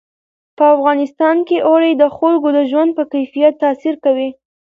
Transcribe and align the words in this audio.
په 0.57 0.65
افغانستان 0.75 1.37
کې 1.47 1.57
اوړي 1.67 1.91
د 1.95 2.03
خلکو 2.17 2.47
د 2.57 2.59
ژوند 2.71 2.89
په 2.97 3.03
کیفیت 3.13 3.53
تاثیر 3.63 3.95
کوي. 4.05 4.29